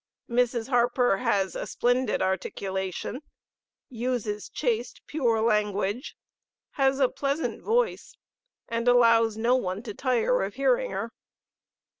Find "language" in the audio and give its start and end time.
5.41-6.17